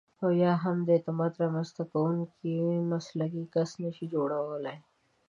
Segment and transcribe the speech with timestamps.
[0.21, 2.53] او یا هم د اعتماد رامنځته کوونکی
[2.91, 4.77] مسلکي کس نشئ جوړولای.